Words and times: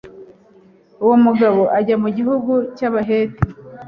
uwo 1.03 1.15
mugabo 1.25 1.61
ajya 1.77 1.95
mu 2.03 2.09
gihugu 2.17 2.53
cy'abaheti 2.77 3.41